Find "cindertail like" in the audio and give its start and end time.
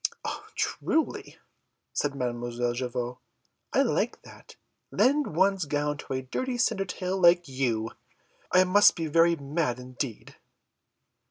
6.57-7.47